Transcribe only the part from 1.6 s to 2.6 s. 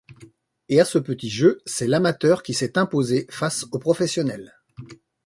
c'est l'amateur qui